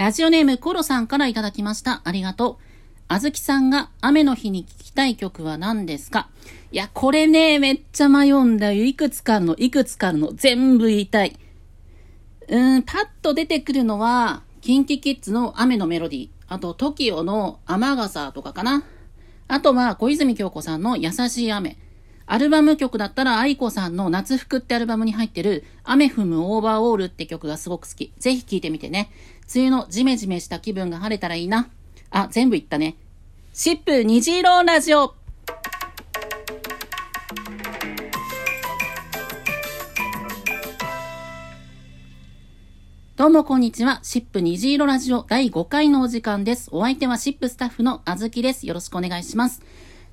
[0.00, 2.00] ラジオネームコロさんからいただきました。
[2.04, 2.56] ありがとう。
[3.08, 6.30] あずきさんが雨の日に聴きたい曲は何ですか？
[6.72, 8.82] いや、これね、めっちゃ迷うんだよ。
[8.82, 10.32] いくつかの、いくつかの。
[10.32, 11.36] 全部言いたい。
[12.48, 16.28] うーん、パッと出てくるのは、キンキキッズの雨のメロディー。
[16.48, 18.84] あと、TOKIO の雨傘とかかな。
[19.48, 21.76] あとは、小泉京子さんの優しい雨。
[22.32, 28.12] アルバム曲だったら、愛子さんの夏服ってアルバムに入ってる、雨踏むオーバーオールって曲がすごく好き。
[28.18, 29.10] ぜひ聴いてみてね。
[29.52, 31.68] 梅雨のジメジメした気分が晴れたらいいな。
[32.10, 32.94] あ、全部言ったね。
[33.52, 35.12] シップ虹色ラジオ
[43.16, 43.98] どうもこんにちは。
[44.04, 46.68] シップ虹色ラジオ第5回のお時間です。
[46.70, 48.68] お相手はシップスタッフのあずきです。
[48.68, 49.62] よろしくお願いします。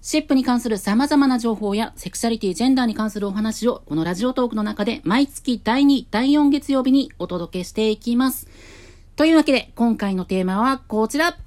[0.08, 8.48] シップに関する様々な情報やセクシャリティ、ジェンダーに関するお話をこのラジオトークの中で毎月第2、第4月曜日にお届けしていきます。
[9.18, 11.38] というわけで今回のテーマはこちら。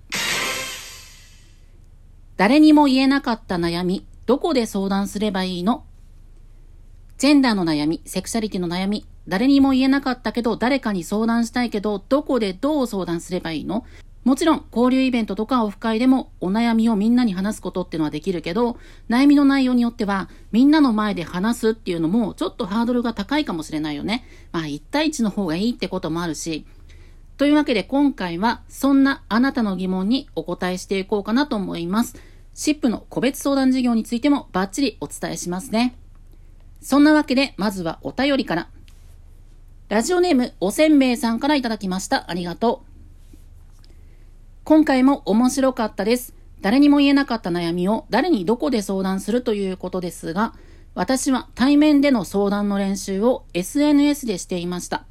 [2.37, 5.87] 誰にも言えなかった悩み、どこで相談すればいいの？
[7.17, 13.87] ジェンダーの悩み、セクシャリティの悩み、誰にも言えなかったけど、誰かに相談したいけど、どこでどう相談すればいいの？
[14.31, 18.79] もちろん、交流イベントとかオフ会でもお悩みをみんなに話すことっていうのはできるけど、
[19.09, 24.25] 悩みの内容によっては、みんなの前で話すっていうのも、ちょっとハードルが高いかもしれないよね。
[24.53, 26.65] まあ、1対1の方がいいってこともあるし。
[27.39, 32.15] というわけで今回は、そんなあなたの疑問にお答えしていこうかなと思います。
[32.55, 35.97] シップの個別相談事業についてもバッチリお伝えしますね。
[36.81, 38.69] そんなわけで、まずはお便りから。
[39.89, 42.31] ラジオネーム、おせんべいさんからいただきました。
[42.31, 42.90] ありがとう。
[44.65, 46.35] 今回も面白かったです。
[46.61, 50.55] 誰にも言えなかった悩みを誰にどこで相談するということですが、
[50.95, 55.07] 私は対面での相談の練習を SNS でしていました。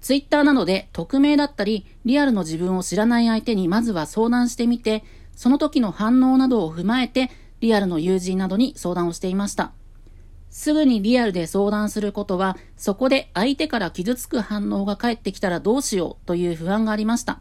[0.00, 5.04] ツイッターなどで匿名だったり、リアルの自分を知らない相手にまずは相談してみて、
[5.36, 7.30] その時の反応などを踏まえて、
[7.60, 9.72] リアルの友人などに相談をしていました。
[10.50, 17.40] すぐにリアルで相談することは、そこで相手から傷つく反応が返ってきたらどうしようという不安がありました。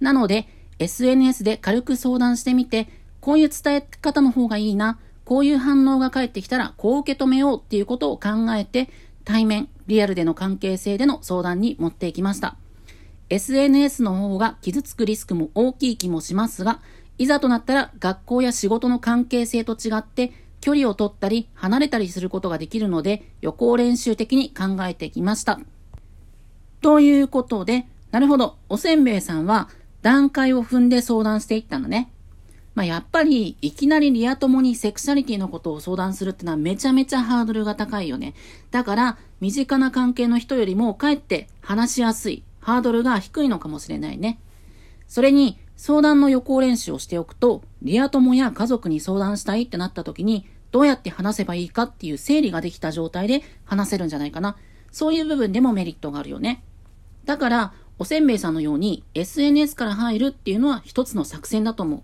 [0.00, 2.88] なので、SNS で軽く相談してみて、
[3.20, 8.88] こういう伝え方の方がいいな、こういう反応が返ってきたらこう受け止めようっていうことを考えて、
[9.24, 12.56] 対面、リアルでの関係性での相談に持っていきました。
[13.28, 16.80] SNS の方が傷つくリスクも大きい気もしますが、
[17.18, 25.60] いざとなったら学校や仕事の関係性と違って距離を取ったり離れたりすることができるので予行練習的に考えてきました。
[26.80, 29.68] ということで、なるほど、おせんべいさんは
[30.02, 32.12] 段階を踏んで相談していったのね。
[32.74, 38.34] まあ、やっぱり、いきなりリア友にセクシャリティのことを相談するってのはめちゃめちゃハードルが高いよね。
[38.70, 44.40] だから、身近な関係の人よりもかえって話しやすい、ハードルが低いのかもしれないね。
[45.06, 54.56] それに、相談の予行練習をしておくと、リア友や家族に相談したいってなった時に、どうやって話せばいいかっていう整理ができた状態で話せるんじゃないかな。
[54.90, 56.64] そういう部分でもメリットがあるよね。
[57.24, 62.02] だから、おせんべいさんのように SNS から入るっていうのは一つの作戦だと思う。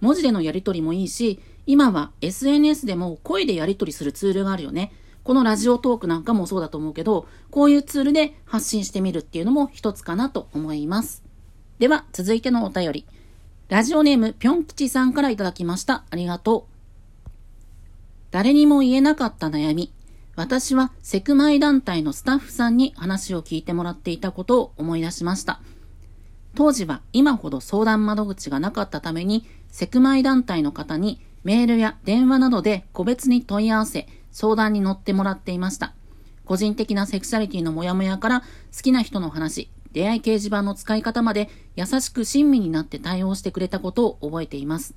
[0.00, 4.92] 文字でのやりとりもいいし、今は SNS でも声でやりとりするツールがあるよね。
[5.22, 11.22] このラジオトークなんかもそうだと思うけど、こういうツールで発信してみるっていうのも一つかなと思います。
[11.78, 13.06] では、続いてのお便り。
[13.68, 16.02] ラジオネーム、ぴょん吉さんからいただきました。
[16.10, 16.66] ありがと
[17.26, 17.30] う。
[18.32, 19.92] 誰にも言えなかった悩み。
[20.38, 25.60] 私はセクマイ団体のスタッフさんに話を聞いてもらっていたことを思い出しました。
[26.54, 35.92] 当時は今ほど相談窓口がなかったために、セクマイ団体の方にメールや電話などで個別に問い合わせ、相談に乗ってもらっていました。
[36.44, 38.46] 個人的なセクシャリティのモヤモヤから好
[38.84, 44.94] きな人の話、出会い掲示板の使い方まで優しく親身になって対応してくれたことを覚えています。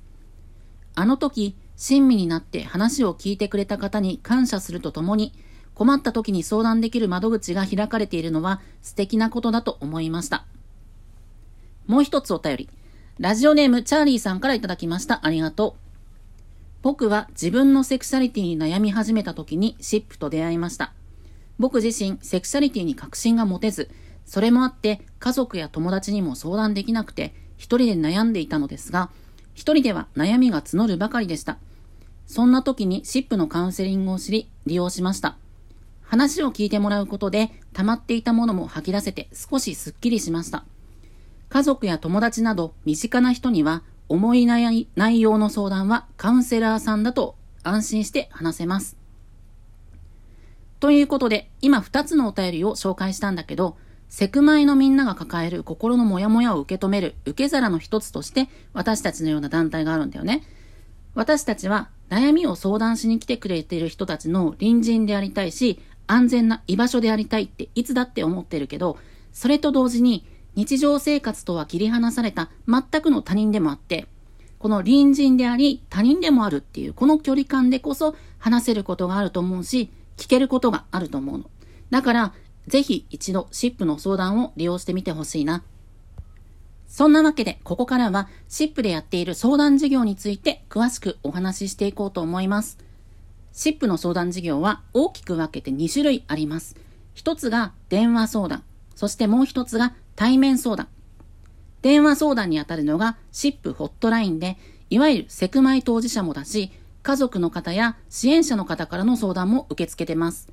[0.94, 5.32] あの時、親身になって話を聞いてくれた方に感謝するとともに、
[5.74, 10.44] 困った時に相談できる窓口が開かれているのは素敵なことだと思いました。
[11.86, 12.68] もう一つお便り。
[13.18, 15.26] ラジオネームチャーリーさんからいただきました。
[15.26, 15.82] ありがとう。
[16.82, 20.92] 僕は自分のセクシャリティに悩み始めた時にシップと出会いました。
[21.58, 23.90] 僕自身セクシャリティに確信が持てず、
[24.24, 29.10] それもあって家族や友達にも相談できなくて一人で悩んでいたのですが、
[29.54, 31.58] 一人では悩みが募るばかりでした。
[32.26, 35.36] そんな時にシップのカウンセリングを知り利用しました。
[36.02, 40.64] 話を聞いてもらうことで溜まっていたものも吐き出せて少しスッキリしました。
[41.48, 48.96] 家族や友達など身近な人には重い内容の相談はカウンセラーさんだと安心して話せます。
[50.80, 53.76] ということで、今2つのお便りを紹介したんだけど、
[54.12, 60.42] セクマイのみんなが抱える心のモヤモヤを受け止める受け皿の一つとして私たちのような団体があるんだよね。
[61.14, 68.98] 私たちは悩みを相談しに来てくれている人たちの隣人でありたいし、安全な居場所でありたいっていつだって思ってるけど、
[69.32, 70.26] それと同時に
[70.56, 74.08] 日常生活とは切り離された全くの他人でもあって、
[74.58, 81.50] この隣人であり他人でもあるっていうこの距離感でこそ話せることがあると思うし、聞けることがあると思うの。
[81.88, 82.34] だから、
[82.68, 85.62] ぜひ一度シップの相談を利用してみてほしいな。
[86.86, 92.78] そんなわけで、ここからはシップでやっている相談事業について詳しくお話ししていこうと思います。
[93.52, 96.76] シップの相談事業は大きく分けて2種類あります。
[97.14, 98.62] 一つが電話相談、
[98.94, 100.88] そしてもう一つが対面相談。
[101.82, 104.58] 電話相談にあたるのがシップホットラインで、
[104.88, 106.70] いわゆるセクマイ当事者もだし、
[107.02, 110.48] 家族の方や支援者の方からの相談も受け付けてます。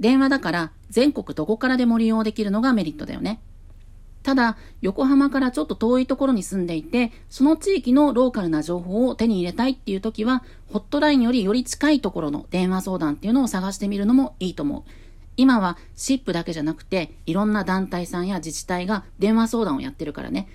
[0.00, 3.40] 電話だから全国どこからでも利用できるのがメリットだよね。
[4.22, 14.90] ただ、横浜からちょっと遠いところに住んでいて、その地域のローカルな情報を手に入れたいっていう時は、ホットラインよりより近いところの電話相談っていうのを探してみるのもいいと思う。
[15.38, 20.48] 今はシップだけじゃなくて、いろんな団体さんや自治体が電話相談をやってるからね。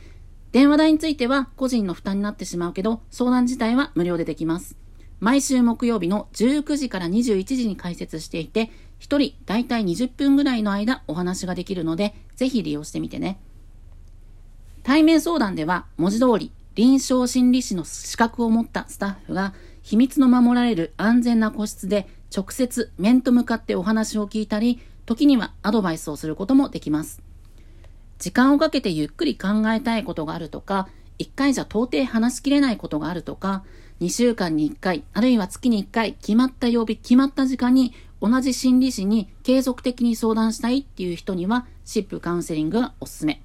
[0.52, 4.85] 電話代については個人の負担になってしまうけど、相談自体は無料でできます。
[5.25, 8.69] 毎週木曜日の19時から21時に開設していて、
[9.00, 13.39] 1人だいたい20分ぐらいの間お話ができるので、ぜひ利用してみてね。
[14.83, 27.24] 対面相談では文字通り臨床心理士の資格を持ったスタッフが秘密の守られる安全な個室で直接面と向かってお話を聞いたり、時にはアドバイスをすることもできます。
[28.19, 30.88] 時間をかけてゆっくり考えたいことがあるとか、
[31.20, 33.64] 1回じゃ到底話しきれないことがあるとか、
[34.02, 43.42] 2週間に1回、あるいは月に1回、決まった曜日、決まった時間に同じ心理師に継続的に相談したいっていう人には、シップカウンセリングがおすすめ。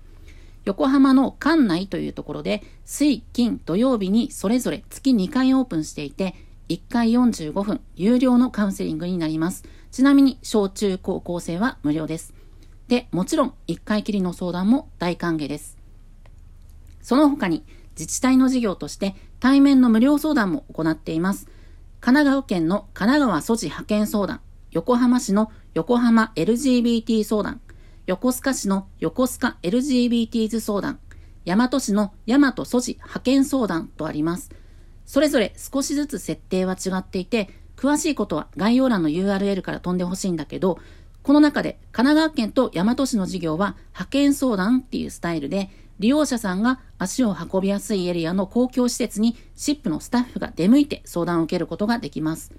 [0.64, 6.34] 横浜の館内というところで、水、金、土曜日にそれぞれ月2回オープンしていて、
[6.68, 9.64] 1回45分、有料のカウンセリングになります。
[9.90, 12.34] ちなみに、小中高校生は無料です。
[12.88, 15.79] で、もちろん、1回きりの相談も大歓迎です。
[17.02, 17.64] その他に、
[17.98, 21.46] 自治体の事業として対面の無料相談も行っています。
[22.00, 27.60] 神奈川県の神奈川素地派遣相談、横浜市の横浜 LGBT 相談、
[28.06, 30.98] 横須賀市の横須賀 LGBTs 相談、
[31.44, 34.50] 大和市の大和素地派遣相談とあります。
[35.04, 40.78] それぞれ少しずつ設定は違っていて、詳しいことは概要欄の URL から飛んでほしいんだけど、
[41.22, 45.70] この中で神奈川県と大和市の事業は派遣相談っていうスタイルで、
[46.00, 52.52] 利用者さんが足を運びやすいエリアの公共施設にシップのスタッフが出向いて相談を受けることができます。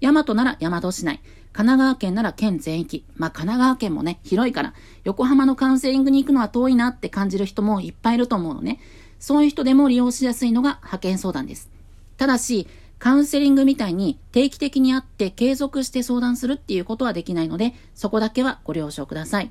[0.00, 1.20] 大和なら大和市内、
[1.52, 4.72] 神奈川県なら県全域、まあ神奈川県もね、広いから、
[5.04, 8.80] 横浜のカウンセリングに行くのは遠いなって感じる人もいっぱいいると思うのね。
[9.18, 11.70] そういう人でも利用しやすいのが派遣相談です。
[12.16, 12.66] ただし、
[12.98, 19.50] カウンセリングみたいに定期的に会って継続して相談するっていうことはできないので、そこだけはご了承ください。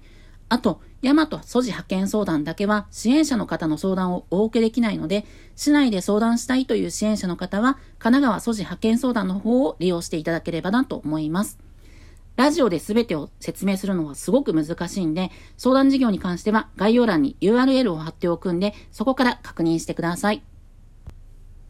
[0.50, 5.24] あと、大和素地派遣相談だけは支援者の方の相談をお受けできないので、
[5.56, 11.60] 市内で相談したいという支援者の方は、神奈川素地派遣相談の方を利用していただければなと思います。
[12.38, 20.42] ラジオで全てを説明するのはすごく難しいんで、相談事業に関しては概要欄に URL を貼っておくんで、そこから確認してください。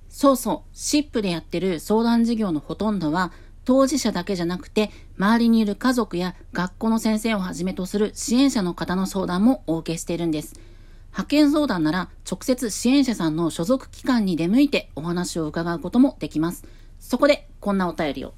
[0.07, 3.33] そうそう、シップでやってる相談事業のほとんどは、
[3.65, 10.60] 当事者だけじゃなくて、周りにいる家族や学校の先生をはじめとする支援者の方の相談もお受けしているんです。
[11.07, 16.63] 派遣相談なら直接支援者さんの所属機関に出向いてお話を伺うこともできます。
[17.00, 18.34] そこでこんなお便りを。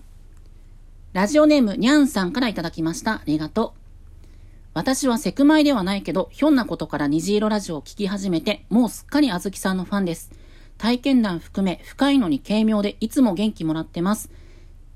[1.13, 3.13] ラジオネームにゃんさんからいただきました。
[3.13, 3.79] ありがとう。
[4.75, 10.31] 私はセクマイではないけど、ひょんなことから虹色ラジオを聞き始めて、もうすっかりあずきさんのファンです。
[10.77, 14.29] 体験談含め深いのに軽妙でいつも元気もらってます。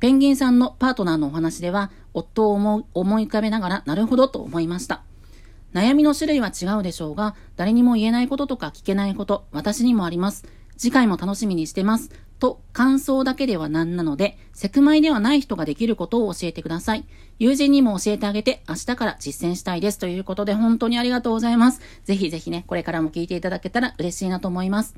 [0.02, 5.04] ペンギンさんのパートナーのお話では、夫を思い浮かべながら、なるほどと思いました。
[5.76, 10.48] 悩みの種類は違うでしょうが、誰にも言えないこととか聞けないこと、私にもあります。
[10.76, 12.10] 次回も楽しみにしてます。
[12.40, 17.06] と、感想だけではなんなので、セクマイではない人ができることを教えてください。
[17.38, 20.00] 友人にも教えてあげて、明日から実践したいです。
[20.00, 21.82] ということで、本当にありがとうございます。
[22.06, 24.96] ぜひぜひね、これからも聞いていただけたら嬉しいなと思います。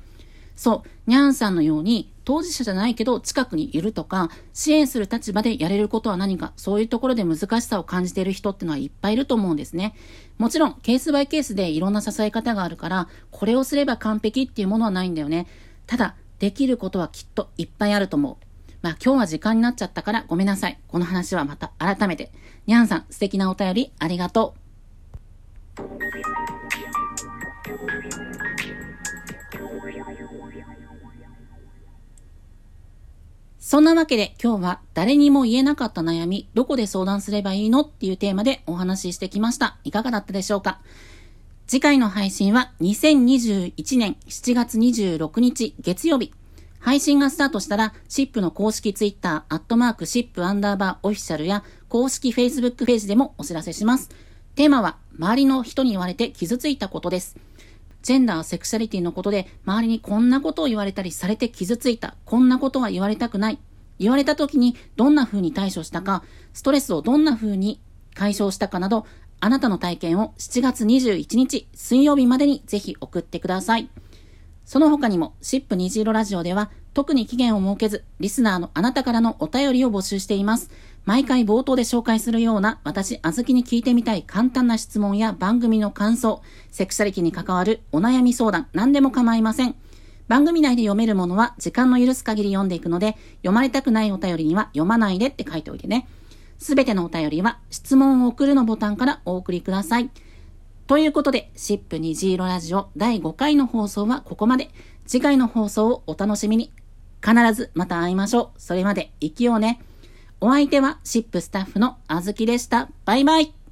[0.55, 9.95] そう、にゃんさんのように、当事者じゃないけど近くにいるとか、支援する立場でやれることは何か、そういうところで難しさを感じている人ってのはいっぱいいると思うんですね。
[10.37, 15.47] もちろん、ケースバイケースでいろんな支え方があるから、これをすれば完璧っていうものはないんだよね。
[15.85, 18.45] ただ、できることはきっといっぱいあると思う。
[18.81, 20.77] まあ今日は時間になっちゃったからごめんなさい。
[20.89, 22.31] この話はまた改めて。
[22.67, 24.55] にゃんさん、素敵なお便りありがと
[25.79, 26.52] う。
[33.59, 39.77] そんなわけで今日は誰にも言えなかった悩み、どこで相談すればいいのっていうテーマでお話ししてきました。
[39.83, 40.79] いかがだったでしょうか？
[41.65, 46.33] 次回の配信は2021年7月26日月曜日。
[46.79, 54.09] 配信がスタートしたら、シップの公式ツイッター、アットマークシップアンダーバーオフィシャルや公式フェイスブックページでもお知らせします。
[54.55, 57.37] テーマは、周りの人に言われて傷ついたことです。
[58.03, 63.59] ジェンダー、セクシャリティのことで、周りにこんなことを言われたりされて傷ついた、こんなことは言われたくない。
[63.97, 67.79] 言われた時にどんな風に対処したか、ストレスをどんな風に
[68.13, 69.05] 解消したかなど、
[69.39, 73.89] あなたの体験を7月21日水曜日までにぜひ送ってください。
[74.65, 80.69] その他にも、シップ虹色ラジオでは、特に期限を設けず、リスナーのあなたからのお便りを募集しています。
[81.05, 89.75] 毎回冒頭で紹介するような、私、あずきに聞いてみたい簡単な質問や番組の感想、セクシャリティに関わるお悩み相談、何でも構いません。
[90.27, 96.07] 番組内で読めるものは時間の許す限り読んでいくので、読まれたくないお便りには読まないでって書いておいてね。
[96.59, 100.09] すべてのお便りは質問を送るのボタンからお送りください。
[100.87, 104.69] ということで、シップ虹色ラジオ第5回の放送はここまで。
[105.05, 106.71] 次回の放送をお楽しみに。
[107.23, 108.61] 必ずまた会いましょう。
[108.61, 109.81] それまで生きようね。
[110.41, 112.89] お相手はシップスタッフのあずきでした。
[113.05, 113.62] バイバイ。